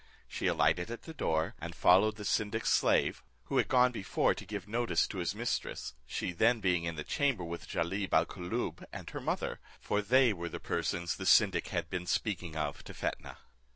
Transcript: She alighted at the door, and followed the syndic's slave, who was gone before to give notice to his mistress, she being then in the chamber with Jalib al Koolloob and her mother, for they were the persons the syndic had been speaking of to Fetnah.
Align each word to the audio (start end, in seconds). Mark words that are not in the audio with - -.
She 0.27 0.47
alighted 0.47 0.89
at 0.89 1.03
the 1.03 1.13
door, 1.13 1.53
and 1.61 1.75
followed 1.75 2.15
the 2.15 2.25
syndic's 2.25 2.73
slave, 2.73 3.21
who 3.43 3.53
was 3.57 3.65
gone 3.67 3.91
before 3.91 4.33
to 4.33 4.45
give 4.47 4.67
notice 4.67 5.05
to 5.05 5.19
his 5.19 5.35
mistress, 5.35 5.93
she 6.07 6.33
being 6.33 6.61
then 6.61 6.65
in 6.65 6.95
the 6.95 7.03
chamber 7.03 7.43
with 7.43 7.67
Jalib 7.69 8.11
al 8.11 8.25
Koolloob 8.25 8.83
and 8.91 9.07
her 9.11 9.21
mother, 9.21 9.59
for 9.79 10.01
they 10.01 10.33
were 10.33 10.49
the 10.49 10.59
persons 10.59 11.15
the 11.17 11.27
syndic 11.27 11.67
had 11.67 11.87
been 11.91 12.07
speaking 12.07 12.55
of 12.55 12.83
to 12.85 12.95
Fetnah. 12.95 13.37